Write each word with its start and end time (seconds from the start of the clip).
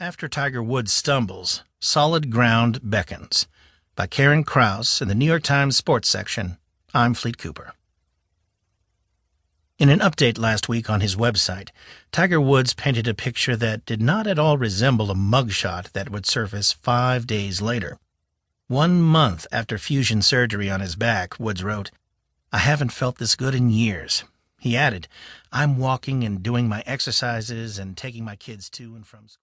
After 0.00 0.26
Tiger 0.26 0.60
Woods 0.60 0.92
stumbles, 0.92 1.62
solid 1.78 2.28
ground 2.28 2.80
beckons. 2.82 3.46
By 3.94 4.08
Karen 4.08 4.42
Crouse 4.42 5.00
in 5.00 5.06
the 5.06 5.14
New 5.14 5.24
York 5.24 5.44
Times 5.44 5.76
Sports 5.76 6.08
section. 6.08 6.58
I'm 6.92 7.14
Fleet 7.14 7.38
Cooper. 7.38 7.74
In 9.78 9.88
an 9.88 10.00
update 10.00 10.36
last 10.36 10.68
week 10.68 10.90
on 10.90 11.00
his 11.00 11.14
website, 11.14 11.68
Tiger 12.10 12.40
Woods 12.40 12.74
painted 12.74 13.06
a 13.06 13.14
picture 13.14 13.54
that 13.54 13.86
did 13.86 14.02
not 14.02 14.26
at 14.26 14.36
all 14.38 14.58
resemble 14.58 15.12
a 15.12 15.14
mugshot 15.14 15.92
that 15.92 16.10
would 16.10 16.26
surface 16.26 16.72
five 16.72 17.24
days 17.24 17.62
later. 17.62 17.96
One 18.66 19.00
month 19.00 19.46
after 19.52 19.78
fusion 19.78 20.22
surgery 20.22 20.68
on 20.68 20.80
his 20.80 20.96
back, 20.96 21.38
Woods 21.38 21.62
wrote, 21.62 21.92
I 22.52 22.58
haven't 22.58 22.90
felt 22.90 23.18
this 23.18 23.36
good 23.36 23.54
in 23.54 23.70
years. 23.70 24.24
He 24.58 24.76
added, 24.76 25.06
I'm 25.52 25.78
walking 25.78 26.24
and 26.24 26.42
doing 26.42 26.68
my 26.68 26.82
exercises 26.84 27.78
and 27.78 27.96
taking 27.96 28.24
my 28.24 28.34
kids 28.34 28.68
to 28.70 28.96
and 28.96 29.06
from 29.06 29.28
school. 29.28 29.32